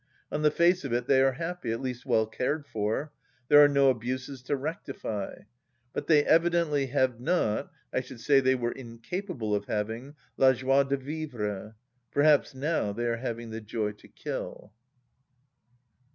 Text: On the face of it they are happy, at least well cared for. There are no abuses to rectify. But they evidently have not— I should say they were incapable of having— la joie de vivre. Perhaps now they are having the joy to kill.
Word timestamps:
On 0.31 0.41
the 0.41 0.49
face 0.49 0.83
of 0.83 0.91
it 0.93 1.05
they 1.05 1.21
are 1.21 1.33
happy, 1.33 1.71
at 1.71 1.79
least 1.79 2.07
well 2.07 2.25
cared 2.25 2.65
for. 2.65 3.11
There 3.49 3.63
are 3.63 3.67
no 3.67 3.91
abuses 3.91 4.41
to 4.41 4.55
rectify. 4.55 5.41
But 5.93 6.07
they 6.07 6.25
evidently 6.25 6.87
have 6.87 7.19
not— 7.19 7.71
I 7.93 7.99
should 8.01 8.19
say 8.19 8.39
they 8.39 8.55
were 8.55 8.71
incapable 8.71 9.53
of 9.53 9.65
having— 9.65 10.15
la 10.37 10.53
joie 10.53 10.81
de 10.85 10.97
vivre. 10.97 11.75
Perhaps 12.09 12.55
now 12.55 12.91
they 12.91 13.05
are 13.05 13.17
having 13.17 13.51
the 13.51 13.61
joy 13.61 13.91
to 13.91 14.07
kill. 14.07 14.73